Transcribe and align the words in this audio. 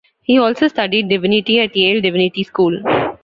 He 0.23 0.39
also 0.39 0.67
studied 0.67 1.09
divinity 1.09 1.59
at 1.59 1.75
Yale 1.75 2.01
Divinity 2.01 2.41
School. 2.43 2.75